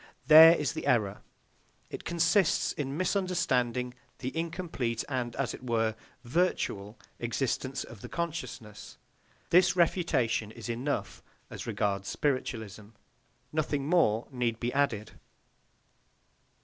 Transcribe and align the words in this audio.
There 0.25 0.55
is 0.55 0.73
the 0.73 0.87
error. 0.87 1.21
It 1.91 2.05
consists 2.05 2.71
in 2.71 2.97
misunderstanding 2.97 3.93
the 4.17 4.35
incomplete 4.35 5.03
and, 5.07 5.35
as 5.35 5.53
it 5.53 5.61
were, 5.63 5.93
virtual 6.23 6.97
existence 7.19 7.83
of 7.83 8.01
the 8.01 8.09
consciousness. 8.09 8.97
This 9.51 9.75
refutation 9.75 10.49
is 10.49 10.69
enough 10.69 11.21
as 11.51 11.67
regards 11.67 12.07
spiritualism. 12.07 12.87
Nothing 13.53 13.85
more 13.87 14.27
need 14.31 14.59
be 14.59 14.73
added. 14.73 15.11